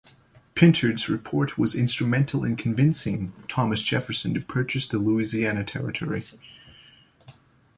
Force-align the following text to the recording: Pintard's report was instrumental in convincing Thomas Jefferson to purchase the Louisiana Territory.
Pintard's 0.55 1.09
report 1.09 1.59
was 1.59 1.75
instrumental 1.75 2.43
in 2.43 2.55
convincing 2.55 3.33
Thomas 3.47 3.83
Jefferson 3.83 4.33
to 4.33 4.41
purchase 4.41 4.87
the 4.87 4.97
Louisiana 4.97 5.63
Territory. 5.63 6.23